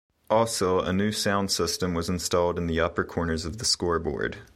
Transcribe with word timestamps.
Also, 0.31 0.79
a 0.81 0.91
new 0.91 1.11
sound 1.11 1.51
system 1.51 1.93
was 1.93 2.09
installed 2.09 2.57
in 2.57 2.65
the 2.65 2.79
upper 2.79 3.03
corners 3.03 3.45
of 3.45 3.59
the 3.59 3.65
scoreboard. 3.65 4.39